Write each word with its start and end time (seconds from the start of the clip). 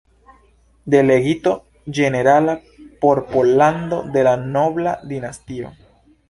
Delegito 0.93 1.53
Ĝenerala 1.97 2.55
por 3.05 3.21
Pollando 3.35 4.01
de 4.17 4.25
la 4.29 4.33
"Nobla 4.57 4.97
Dinastio. 5.13 5.71